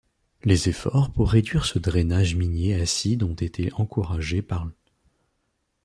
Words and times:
Les 0.43 0.67
efforts 0.67 1.11
pour 1.13 1.29
réduire 1.29 1.63
ce 1.63 1.77
drainage 1.77 2.33
minier 2.35 2.73
acide 2.81 3.21
ont 3.21 3.35
été 3.35 3.71
encouragés 3.73 4.41
par 4.41 4.65
l'. 4.65 4.71